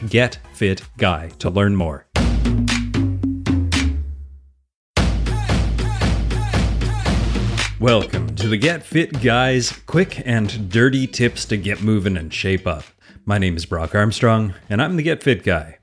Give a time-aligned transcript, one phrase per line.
[0.00, 2.06] getfitguy to learn more.
[7.80, 12.64] Welcome to the Get Fit Guys quick and dirty tips to get moving and shape
[12.66, 12.84] up.
[13.24, 15.78] My name is Brock Armstrong, and I'm the Get Fit Guy.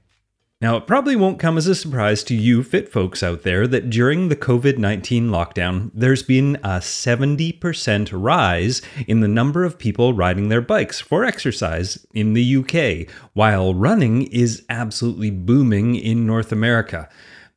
[0.62, 3.90] Now, it probably won't come as a surprise to you fit folks out there that
[3.90, 10.13] during the COVID 19 lockdown, there's been a 70% rise in the number of people
[10.13, 16.51] riding their bikes for exercise in the UK, while running is absolutely booming in North
[16.51, 17.07] America.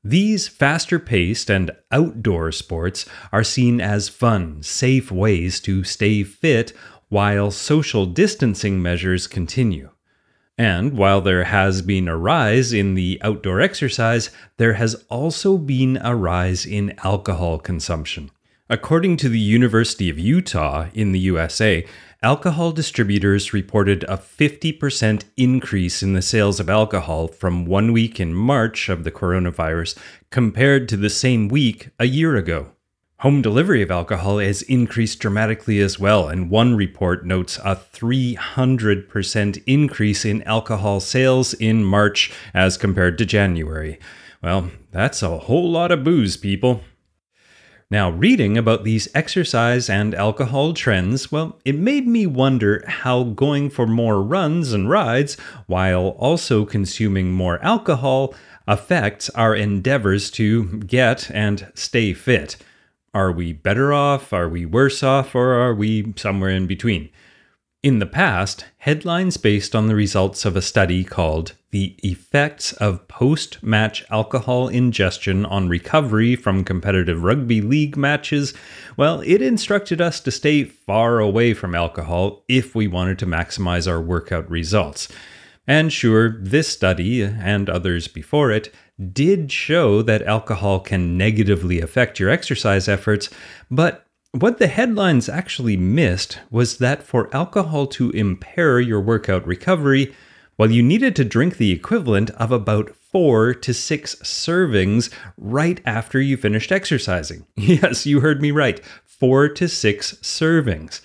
[0.04, 6.72] These faster paced and outdoor sports are seen as fun, safe ways to stay fit
[7.08, 9.91] while social distancing measures continue.
[10.62, 15.96] And while there has been a rise in the outdoor exercise, there has also been
[15.96, 18.30] a rise in alcohol consumption.
[18.70, 21.84] According to the University of Utah in the USA,
[22.22, 28.32] alcohol distributors reported a 50% increase in the sales of alcohol from one week in
[28.32, 29.98] March of the coronavirus
[30.30, 32.68] compared to the same week a year ago.
[33.22, 39.62] Home delivery of alcohol has increased dramatically as well, and one report notes a 300%
[39.64, 44.00] increase in alcohol sales in March as compared to January.
[44.42, 46.80] Well, that's a whole lot of booze, people.
[47.92, 53.70] Now, reading about these exercise and alcohol trends, well, it made me wonder how going
[53.70, 55.36] for more runs and rides
[55.68, 58.34] while also consuming more alcohol
[58.66, 62.56] affects our endeavors to get and stay fit.
[63.14, 64.32] Are we better off?
[64.32, 65.34] Are we worse off?
[65.34, 67.10] Or are we somewhere in between?
[67.82, 73.08] In the past, headlines based on the results of a study called The Effects of
[73.08, 78.54] Post Match Alcohol Ingestion on Recovery from Competitive Rugby League Matches,
[78.96, 83.90] well, it instructed us to stay far away from alcohol if we wanted to maximize
[83.90, 85.08] our workout results.
[85.66, 88.72] And sure, this study and others before it
[89.12, 93.28] did show that alcohol can negatively affect your exercise efforts,
[93.70, 100.14] but what the headlines actually missed was that for alcohol to impair your workout recovery,
[100.56, 106.20] well, you needed to drink the equivalent of about four to six servings right after
[106.20, 107.46] you finished exercising.
[107.56, 108.80] Yes, you heard me right.
[109.04, 111.00] Four to six servings.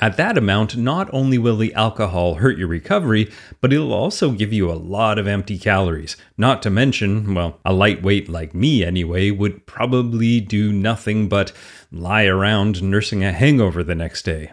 [0.00, 4.52] At that amount, not only will the alcohol hurt your recovery, but it'll also give
[4.52, 6.16] you a lot of empty calories.
[6.36, 11.50] Not to mention, well, a lightweight like me anyway would probably do nothing but
[11.90, 14.52] lie around nursing a hangover the next day.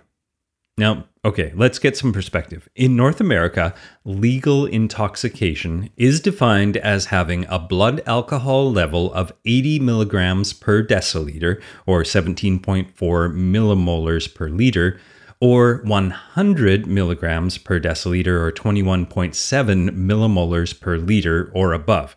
[0.80, 2.68] Now, okay, let's get some perspective.
[2.76, 9.80] In North America, legal intoxication is defined as having a blood alcohol level of 80
[9.80, 15.00] milligrams per deciliter, or 17.4 millimolars per liter
[15.40, 22.16] or 100 milligrams per deciliter or 21.7 millimolars per liter or above.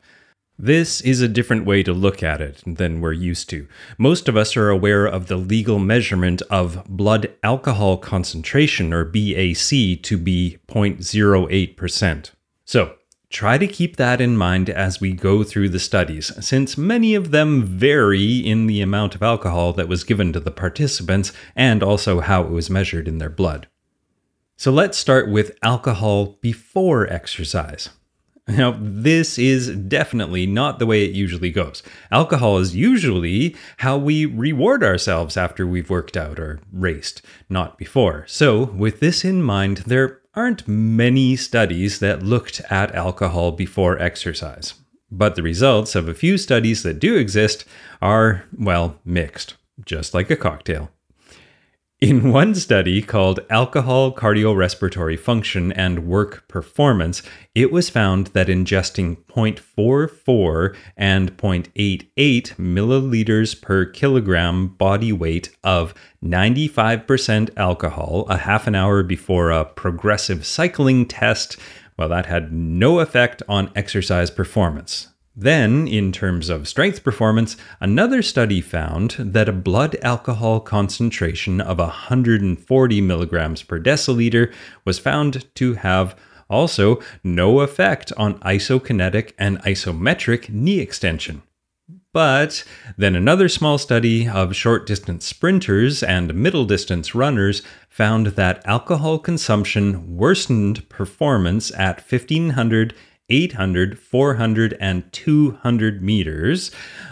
[0.61, 3.69] This is a different way to look at it than we're used to.
[3.97, 10.03] Most of us are aware of the legal measurement of blood alcohol concentration, or BAC,
[10.03, 12.31] to be 0.08%.
[12.65, 12.98] So,
[13.31, 17.31] Try to keep that in mind as we go through the studies, since many of
[17.31, 22.21] them vary in the amount of alcohol that was given to the participants and also
[22.21, 23.69] how it was measured in their blood.
[24.57, 27.91] So let's start with alcohol before exercise.
[28.49, 31.83] Now, this is definitely not the way it usually goes.
[32.11, 38.25] Alcohol is usually how we reward ourselves after we've worked out or raced, not before.
[38.27, 44.75] So, with this in mind, there aren't many studies that looked at alcohol before exercise.
[45.11, 47.65] But the results of a few studies that do exist
[48.01, 49.55] are, well, mixed,
[49.85, 50.91] just like a cocktail.
[52.01, 57.25] In one study called Alcohol Cardiorespiratory Function and Work Performance,
[57.57, 65.93] it was found that ingesting 0.44 and 0.88 milliliters per kilogram body weight of
[66.25, 71.57] 95% alcohol a half an hour before a progressive cycling test,
[71.97, 75.09] well, that had no effect on exercise performance.
[75.41, 81.79] Then, in terms of strength performance, another study found that a blood alcohol concentration of
[81.79, 84.53] 140 milligrams per deciliter
[84.85, 86.17] was found to have
[86.51, 91.43] also no effect on isokinetic and isometric knee extension.
[92.13, 92.65] But
[92.97, 99.21] then another small study of short distance sprinters and middle distance runners found that alcohol
[99.21, 102.93] consumption worsened performance at 1500
[103.31, 106.71] 800, 400, and 200 meters,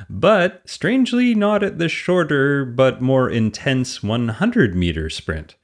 [0.08, 5.56] but strangely not at the shorter but more intense 100 meter sprint.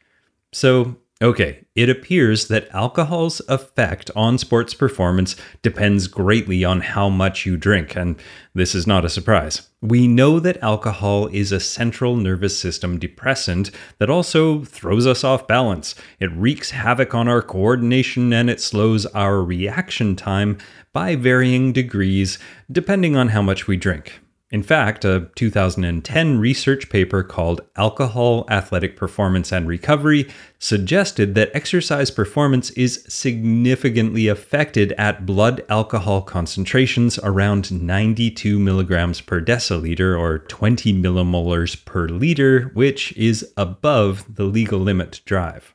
[0.53, 7.47] So Okay, it appears that alcohol's effect on sports performance depends greatly on how much
[7.47, 8.17] you drink, and
[8.55, 9.69] this is not a surprise.
[9.81, 15.47] We know that alcohol is a central nervous system depressant that also throws us off
[15.47, 15.95] balance.
[16.19, 20.59] It wreaks havoc on our coordination and it slows our reaction time
[20.93, 22.41] by varying degrees
[22.71, 24.22] depending on how much we drink.
[24.53, 30.29] In fact, a 2010 research paper called Alcohol, Athletic Performance and Recovery
[30.59, 39.41] suggested that exercise performance is significantly affected at blood alcohol concentrations around 92 milligrams per
[39.41, 45.75] deciliter or 20 millimolars per liter, which is above the legal limit to drive.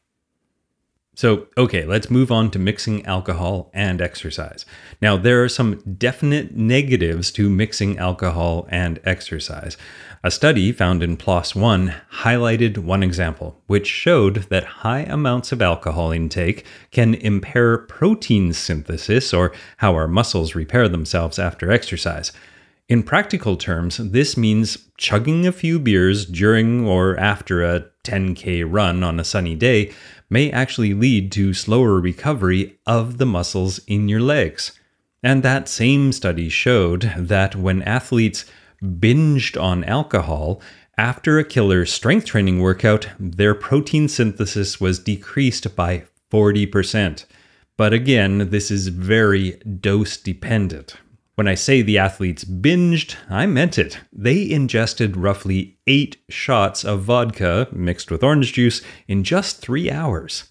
[1.17, 4.67] So, okay, let's move on to mixing alcohol and exercise.
[5.01, 9.77] Now, there are some definite negatives to mixing alcohol and exercise.
[10.23, 15.59] A study found in PLOS One highlighted one example, which showed that high amounts of
[15.59, 22.31] alcohol intake can impair protein synthesis, or how our muscles repair themselves after exercise.
[22.89, 29.03] In practical terms, this means chugging a few beers during or after a 10K run
[29.03, 29.91] on a sunny day
[30.29, 34.77] may actually lead to slower recovery of the muscles in your legs.
[35.23, 38.45] And that same study showed that when athletes
[38.83, 40.61] binged on alcohol,
[40.97, 47.25] after a killer strength training workout, their protein synthesis was decreased by 40%.
[47.77, 50.95] But again, this is very dose dependent.
[51.37, 53.99] When I say the athletes binged, I meant it.
[54.11, 60.45] They ingested roughly eight shots of vodka mixed with orange juice in just three hours.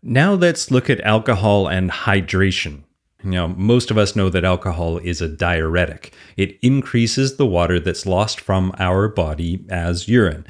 [0.00, 2.84] Now let's look at alcohol and hydration.
[3.24, 6.14] Now, most of us know that alcohol is a diuretic.
[6.36, 10.46] It increases the water that's lost from our body as urine.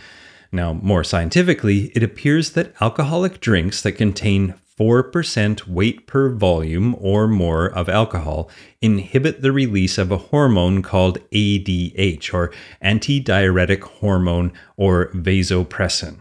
[0.53, 7.29] Now, more scientifically, it appears that alcoholic drinks that contain 4% weight per volume or
[7.29, 8.51] more of alcohol
[8.81, 16.21] inhibit the release of a hormone called ADH, or antidiuretic hormone, or vasopressin.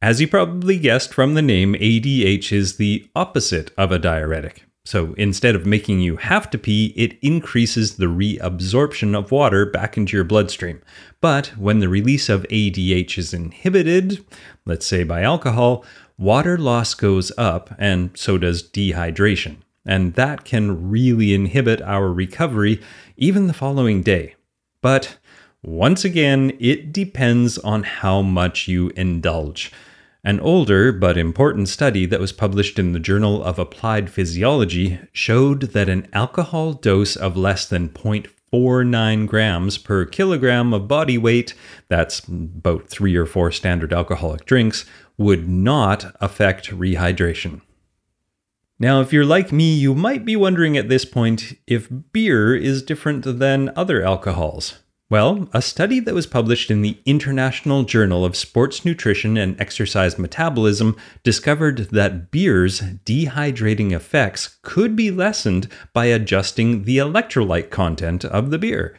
[0.00, 4.64] As you probably guessed from the name, ADH is the opposite of a diuretic.
[4.86, 9.98] So instead of making you have to pee, it increases the reabsorption of water back
[9.98, 10.80] into your bloodstream.
[11.20, 14.24] But when the release of ADH is inhibited,
[14.64, 15.84] let's say by alcohol,
[16.18, 19.56] water loss goes up, and so does dehydration.
[19.86, 22.82] And that can really inhibit our recovery
[23.16, 24.34] even the following day.
[24.82, 25.18] But
[25.62, 29.72] once again, it depends on how much you indulge.
[30.24, 35.62] An older but important study that was published in the Journal of Applied Physiology showed
[35.72, 41.54] that an alcohol dose of less than 0.49 grams per kilogram of body weight,
[41.88, 44.84] that's about three or four standard alcoholic drinks,
[45.18, 47.60] would not affect rehydration.
[48.78, 52.80] Now, if you're like me, you might be wondering at this point if beer is
[52.80, 54.78] different than other alcohols.
[55.10, 60.18] Well, a study that was published in the International Journal of Sports Nutrition and Exercise
[60.18, 68.50] Metabolism discovered that beer's dehydrating effects could be lessened by adjusting the electrolyte content of
[68.50, 68.98] the beer.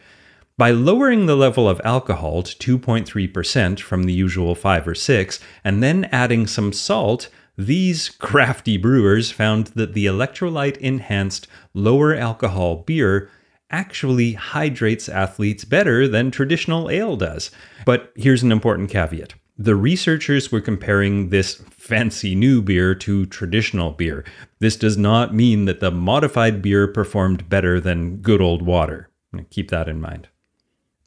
[0.60, 5.82] By lowering the level of alcohol to 2.3% from the usual 5 or 6, and
[5.82, 13.32] then adding some salt, these crafty brewers found that the electrolyte enhanced lower alcohol beer
[13.72, 17.52] actually hydrates athletes better than traditional ale does.
[17.86, 19.36] But here's an important caveat.
[19.58, 24.26] The researchers were comparing this fancy new beer to traditional beer.
[24.60, 29.10] This does not mean that the modified beer performed better than good old water.
[29.52, 30.28] Keep that in mind.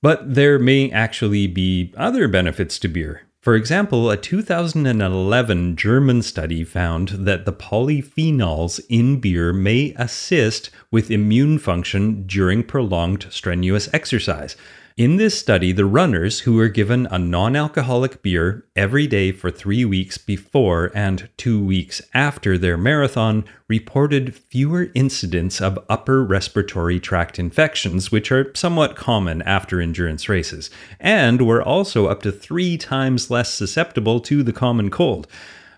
[0.03, 3.23] But there may actually be other benefits to beer.
[3.41, 11.11] For example, a 2011 German study found that the polyphenols in beer may assist with
[11.11, 14.57] immune function during prolonged strenuous exercise.
[14.95, 19.51] In this study, the runners who were given a non alcoholic beer every day for
[19.51, 27.01] three weeks before and two weeks after their marathon reported fewer incidents of upper respiratory
[27.01, 30.69] tract infections, which are somewhat common after endurance races,
[31.01, 35.27] and were also up to three times less susceptible to the common cold.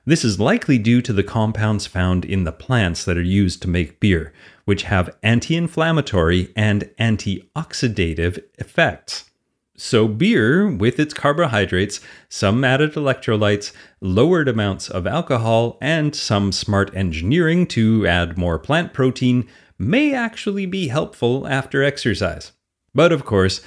[0.06, 3.68] This is likely due to the compounds found in the plants that are used to
[3.68, 4.32] make beer
[4.64, 9.30] which have anti inflammatory and antioxidative effects.
[9.76, 16.94] So, beer, with its carbohydrates, some added electrolytes, lowered amounts of alcohol, and some smart
[16.94, 22.52] engineering to add more plant protein, may actually be helpful after exercise.
[22.94, 23.62] But of course,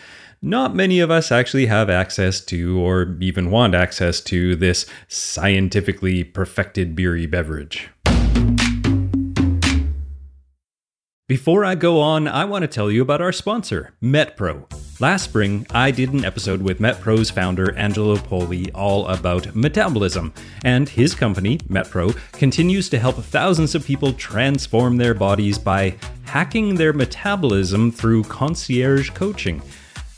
[0.48, 6.24] not many of us actually have access to, or even want access to, this scientifically
[6.24, 7.90] perfected beery beverage.
[11.28, 14.66] Before I go on, I want to tell you about our sponsor, MetPro.
[15.02, 20.34] Last spring, I did an episode with MetPro's founder, Angelo Poli, all about metabolism.
[20.64, 26.76] And his company, MetPro, continues to help thousands of people transform their bodies by hacking
[26.76, 29.62] their metabolism through concierge coaching.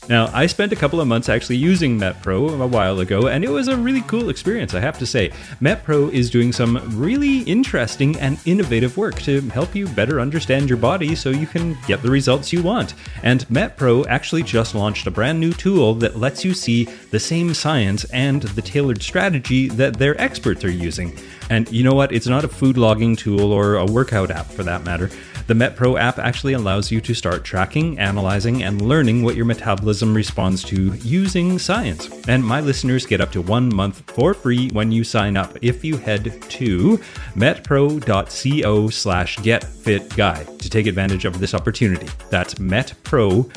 [0.10, 3.50] Now, I spent a couple of months actually using MetPro a while ago, and it
[3.50, 5.30] was a really cool experience, I have to say.
[5.62, 10.80] MetPro is doing some really interesting and innovative work to help you better understand your
[10.80, 12.96] body so you can get the results you want.
[13.22, 17.54] And MetPro actually just launched a brand new tool that lets you see the same
[17.54, 21.16] science and the tailored strategy that their experts are using.
[21.50, 22.12] And you know what?
[22.12, 25.10] It's not a food logging tool or a workout app for that matter.
[25.48, 30.14] The MetPro app actually allows you to start tracking, analyzing, and learning what your metabolism
[30.14, 32.08] responds to using science.
[32.28, 35.84] And my listeners get up to one month for free when you sign up if
[35.84, 36.98] you head to
[37.36, 42.08] metpro.co slash getfitguy to take advantage of this opportunity.
[42.30, 43.50] That's metpro.co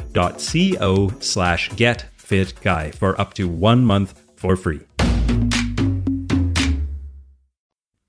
[1.21, 4.81] slash getfitguy for up to one month for free.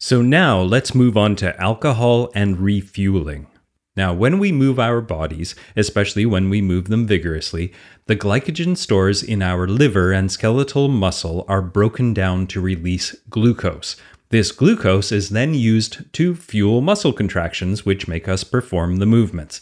[0.05, 3.47] So now let's move on to alcohol and refueling.
[3.95, 7.71] Now, when we move our bodies, especially when we move them vigorously,
[8.07, 13.95] the glycogen stores in our liver and skeletal muscle are broken down to release glucose.
[14.27, 19.61] This glucose is then used to fuel muscle contractions, which make us perform the movements.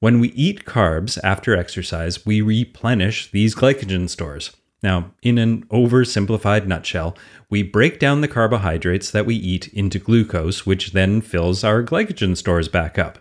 [0.00, 4.54] When we eat carbs after exercise, we replenish these glycogen stores.
[4.82, 7.16] Now, in an oversimplified nutshell,
[7.50, 12.36] we break down the carbohydrates that we eat into glucose, which then fills our glycogen
[12.36, 13.18] stores back up.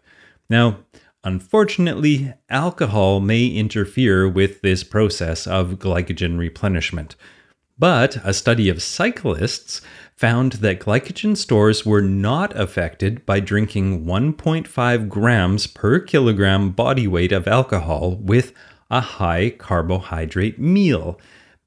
[0.49, 0.79] Now,
[1.23, 7.15] unfortunately, alcohol may interfere with this process of glycogen replenishment.
[7.79, 9.81] But a study of cyclists
[10.15, 17.31] found that glycogen stores were not affected by drinking 1.5 grams per kilogram body weight
[17.31, 18.53] of alcohol with
[18.89, 21.19] a high carbohydrate meal.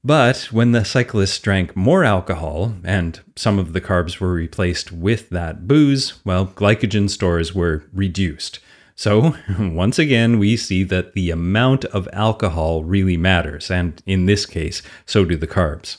[0.03, 5.29] But when the cyclists drank more alcohol and some of the carbs were replaced with
[5.29, 8.59] that booze, well, glycogen stores were reduced.
[8.95, 14.45] So, once again, we see that the amount of alcohol really matters, and in this
[14.45, 15.97] case, so do the carbs.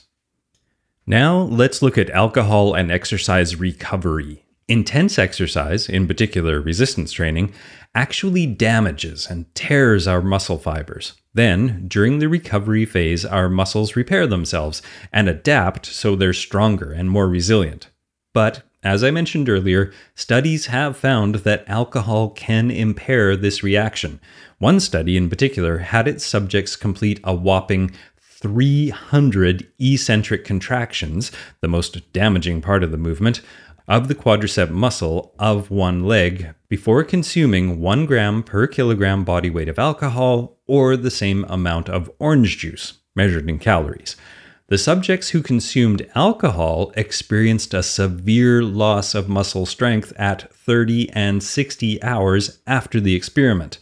[1.07, 4.42] Now, let's look at alcohol and exercise recovery.
[4.69, 7.53] Intense exercise, in particular resistance training,
[7.95, 11.15] actually damages and tears our muscle fibers.
[11.35, 17.11] Then, during the recovery phase, our muscles repair themselves and adapt so they're stronger and
[17.11, 17.89] more resilient.
[18.33, 24.21] But as I mentioned earlier, studies have found that alcohol can impair this reaction.
[24.59, 32.13] One study in particular had its subjects complete a whopping 300 eccentric contractions, the most
[32.13, 33.41] damaging part of the movement,
[33.93, 39.69] of the quadricep muscle of one leg before consuming 1 gram per kilogram body weight
[39.69, 44.17] of alcohol or the same amount of orange juice, measured in calories.
[44.69, 51.43] The subjects who consumed alcohol experienced a severe loss of muscle strength at 30 and
[51.43, 53.79] 60 hours after the experiment.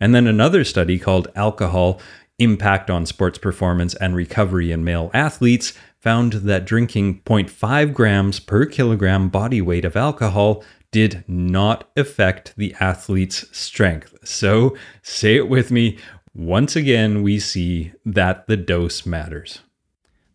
[0.00, 2.00] And then another study called Alcohol
[2.40, 8.66] Impact on Sports Performance and Recovery in Male Athletes found that drinking 0.5 grams per
[8.66, 14.14] kilogram body weight of alcohol did not affect the athlete's strength.
[14.22, 15.96] So, say it with me.
[16.34, 19.60] Once again, we see that the dose matters.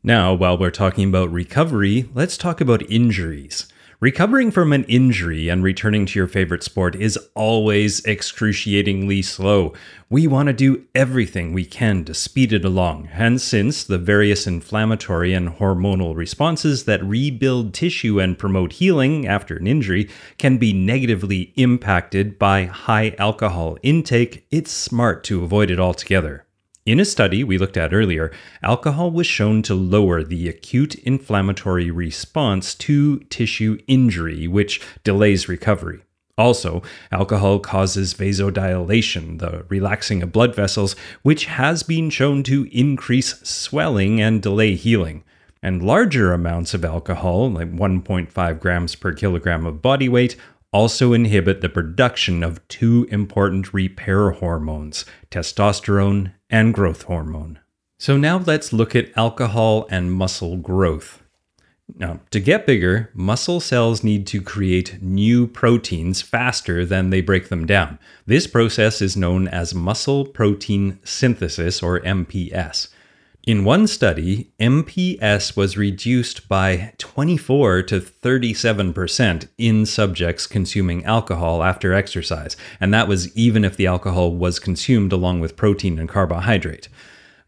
[0.01, 3.71] Now, while we're talking about recovery, let's talk about injuries.
[4.01, 9.73] Recovering from an injury and returning to your favorite sport is always excruciatingly slow.
[10.09, 14.47] We want to do everything we can to speed it along, and since the various
[14.47, 20.71] inflammatory and hormonal responses that rebuild tissue and promote healing after an injury can be
[20.71, 26.45] negatively impacted by high alcohol intake, it's smart to avoid it altogether.
[26.89, 28.31] In a study we looked at earlier,
[28.63, 36.01] alcohol was shown to lower the acute inflammatory response to tissue injury, which delays recovery.
[36.35, 36.81] Also,
[37.11, 44.19] alcohol causes vasodilation, the relaxing of blood vessels, which has been shown to increase swelling
[44.19, 45.23] and delay healing.
[45.61, 50.35] And larger amounts of alcohol, like 1.5 grams per kilogram of body weight,
[50.71, 57.59] also inhibit the production of two important repair hormones, testosterone and growth hormone.
[57.97, 61.21] So now let's look at alcohol and muscle growth.
[61.97, 67.49] Now, to get bigger, muscle cells need to create new proteins faster than they break
[67.49, 67.97] them down.
[68.27, 72.89] This process is known as muscle protein synthesis, or MPS.
[73.49, 81.91] In one study, MPS was reduced by 24 to 37% in subjects consuming alcohol after
[81.91, 86.89] exercise, and that was even if the alcohol was consumed along with protein and carbohydrate.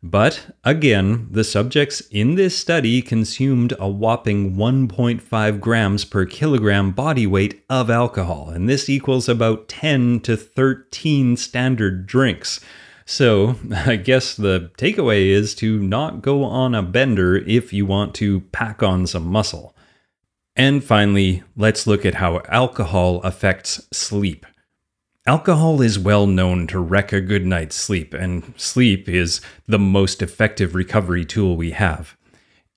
[0.02, 7.28] But again, the subjects in this study consumed a whopping 1.5 grams per kilogram body
[7.28, 12.60] weight of alcohol, and this equals about 10 to 13 standard drinks.
[13.12, 18.16] So, I guess the takeaway is to not go on a bender if you want
[18.16, 19.76] to pack on some muscle.
[20.56, 24.46] And finally, let's look at how alcohol affects sleep.
[25.28, 30.22] Alcohol is well known to wreck a good night's sleep, and sleep is the most
[30.22, 32.16] effective recovery tool we have.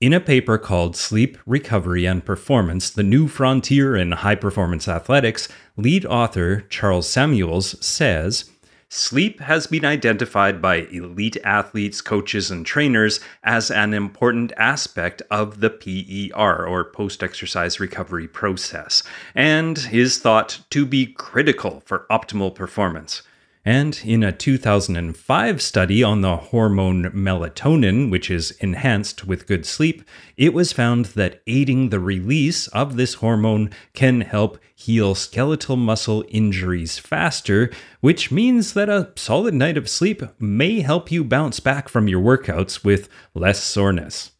[0.00, 5.48] In a paper called Sleep, Recovery, and Performance The New Frontier in High Performance Athletics,
[5.76, 8.50] lead author Charles Samuels says
[8.96, 15.58] Sleep has been identified by elite athletes, coaches, and trainers as an important aspect of
[15.58, 19.02] the PER, or post exercise recovery process,
[19.34, 23.22] and is thought to be critical for optimal performance.
[23.66, 30.02] And in a 2005 study on the hormone melatonin, which is enhanced with good sleep,
[30.36, 36.26] it was found that aiding the release of this hormone can help heal skeletal muscle
[36.28, 41.88] injuries faster, which means that a solid night of sleep may help you bounce back
[41.88, 44.32] from your workouts with less soreness.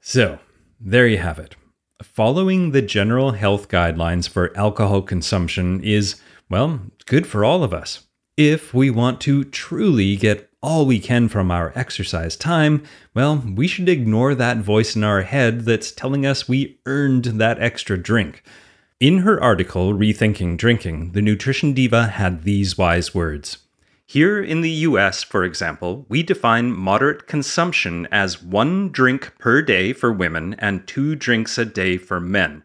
[0.00, 0.38] So,
[0.80, 1.54] there you have it.
[2.02, 6.18] Following the general health guidelines for alcohol consumption is,
[6.48, 8.06] well, good for all of us.
[8.36, 12.82] If we want to truly get all we can from our exercise time,
[13.14, 17.62] well, we should ignore that voice in our head that's telling us we earned that
[17.62, 18.42] extra drink.
[18.98, 23.58] In her article, Rethinking Drinking, the nutrition diva had these wise words.
[24.04, 29.92] Here in the US, for example, we define moderate consumption as one drink per day
[29.92, 32.64] for women and two drinks a day for men.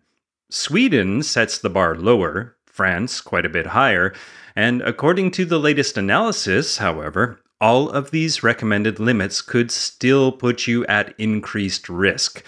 [0.49, 4.15] Sweden sets the bar lower, France quite a bit higher,
[4.55, 10.67] and according to the latest analysis, however, all of these recommended limits could still put
[10.67, 12.43] you at increased risk.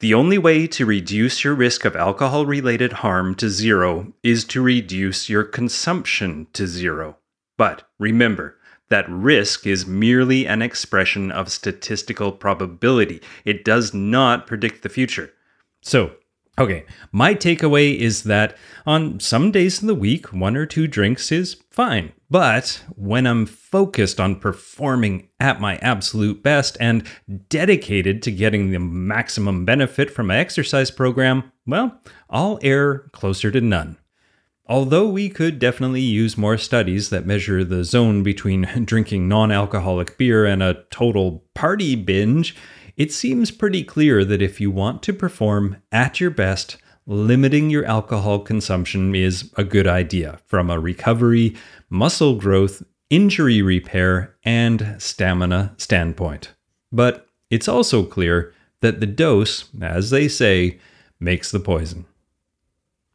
[0.00, 4.62] The only way to reduce your risk of alcohol related harm to zero is to
[4.62, 7.18] reduce your consumption to zero.
[7.56, 8.58] But remember,
[8.90, 13.20] that risk is merely an expression of statistical probability.
[13.44, 15.32] It does not predict the future.
[15.82, 16.12] So,
[16.56, 21.32] Okay, my takeaway is that on some days of the week, one or two drinks
[21.32, 22.12] is fine.
[22.30, 27.04] But when I'm focused on performing at my absolute best and
[27.48, 33.60] dedicated to getting the maximum benefit from my exercise program, well, I'll err closer to
[33.60, 33.98] none.
[34.66, 40.16] Although we could definitely use more studies that measure the zone between drinking non alcoholic
[40.16, 42.54] beer and a total party binge,
[42.96, 46.76] it seems pretty clear that if you want to perform at your best,
[47.06, 51.54] limiting your alcohol consumption is a good idea from a recovery,
[51.90, 56.54] muscle growth, injury repair, and stamina standpoint.
[56.92, 60.78] But it's also clear that the dose, as they say,
[61.20, 62.06] makes the poison.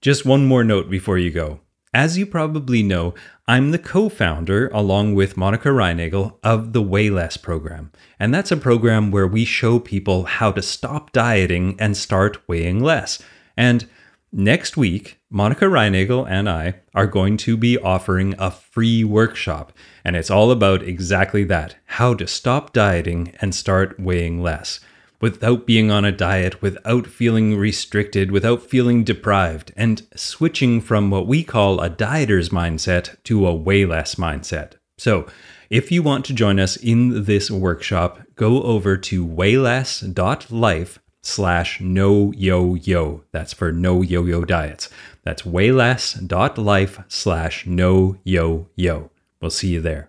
[0.01, 1.59] Just one more note before you go.
[1.93, 3.15] As you probably know,
[3.47, 7.91] I'm the co founder, along with Monica Reinagel, of the Weigh Less program.
[8.19, 12.79] And that's a program where we show people how to stop dieting and start weighing
[12.83, 13.19] less.
[13.57, 13.89] And
[14.31, 19.73] next week, Monica Reinagel and I are going to be offering a free workshop.
[20.05, 24.79] And it's all about exactly that how to stop dieting and start weighing less
[25.21, 31.27] without being on a diet, without feeling restricted, without feeling deprived, and switching from what
[31.27, 34.73] we call a dieter's mindset to a way less mindset.
[34.97, 35.27] So,
[35.69, 42.31] if you want to join us in this workshop, go over to weighless.life slash no
[42.31, 43.23] yo yo.
[43.31, 44.89] That's for no yo yo diets.
[45.23, 49.11] That's weighless.life slash no yo yo.
[49.39, 50.08] We'll see you there.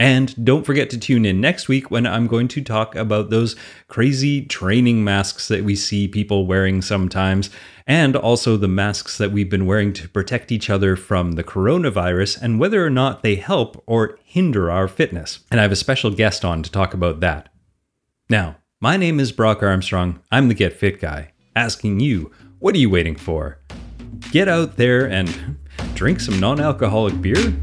[0.00, 3.54] And don't forget to tune in next week when I'm going to talk about those
[3.86, 7.50] crazy training masks that we see people wearing sometimes,
[7.86, 12.40] and also the masks that we've been wearing to protect each other from the coronavirus
[12.40, 15.40] and whether or not they help or hinder our fitness.
[15.50, 17.50] And I have a special guest on to talk about that.
[18.30, 20.20] Now, my name is Brock Armstrong.
[20.32, 23.58] I'm the Get Fit Guy, asking you, what are you waiting for?
[24.30, 25.58] Get out there and
[25.94, 27.54] drink some non alcoholic beer